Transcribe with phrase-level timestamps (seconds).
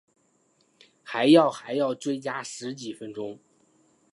[1.03, 3.37] 还要还要追加十几分钟